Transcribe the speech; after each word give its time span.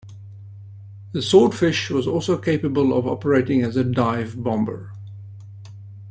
The 1.11 1.21
Swordfish 1.21 1.91
was 1.91 2.07
also 2.07 2.35
capable 2.35 2.91
of 2.97 3.05
operating 3.05 3.61
as 3.61 3.75
a 3.77 3.83
dive-bomber. 3.83 4.93